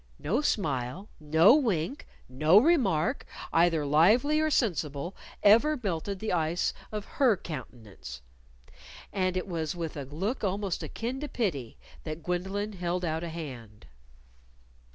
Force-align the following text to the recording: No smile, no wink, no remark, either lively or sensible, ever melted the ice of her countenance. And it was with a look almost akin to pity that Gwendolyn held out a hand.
No 0.17 0.41
smile, 0.41 1.09
no 1.19 1.53
wink, 1.55 2.07
no 2.27 2.59
remark, 2.59 3.23
either 3.53 3.85
lively 3.85 4.39
or 4.39 4.49
sensible, 4.49 5.15
ever 5.43 5.79
melted 5.83 6.17
the 6.17 6.33
ice 6.33 6.73
of 6.91 7.05
her 7.21 7.37
countenance. 7.37 8.23
And 9.13 9.37
it 9.37 9.47
was 9.47 9.75
with 9.75 9.95
a 9.95 10.05
look 10.05 10.43
almost 10.43 10.81
akin 10.81 11.19
to 11.19 11.27
pity 11.27 11.77
that 12.03 12.23
Gwendolyn 12.23 12.73
held 12.73 13.05
out 13.05 13.23
a 13.23 13.29
hand. 13.29 13.85